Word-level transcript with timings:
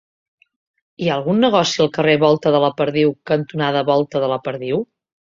Hi 1.03 1.09
ha 1.11 1.17
algun 1.21 1.43
negoci 1.43 1.85
al 1.87 1.93
carrer 1.99 2.17
Volta 2.25 2.57
de 2.57 2.65
la 2.67 2.73
Perdiu 2.83 3.17
cantonada 3.33 3.89
Volta 3.95 4.27
de 4.27 4.35
la 4.37 4.45
Perdiu? 4.51 4.87